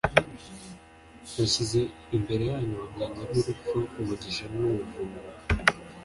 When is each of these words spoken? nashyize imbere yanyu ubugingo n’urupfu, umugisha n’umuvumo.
nashyize 1.35 1.79
imbere 2.15 2.43
yanyu 2.51 2.75
ubugingo 2.85 3.21
n’urupfu, 3.27 3.77
umugisha 3.99 4.45
n’umuvumo. 4.51 5.19